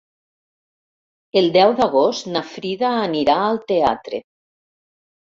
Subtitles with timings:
[1.41, 4.23] El deu d'agost na Frida anirà al teatre.